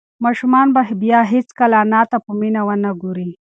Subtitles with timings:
[0.23, 3.29] ماشوم به بیا هیڅکله انا ته په مینه ونه گوري.